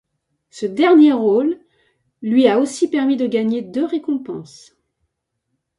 Ce 0.49 0.65
dernier 0.65 1.11
rôle 1.13 1.59
lui 2.23 2.47
a 2.47 2.57
aussi 2.57 2.89
permis 2.89 3.17
de 3.17 3.27
gagner 3.27 3.61
deux 3.61 3.85
récompenses. 3.85 4.75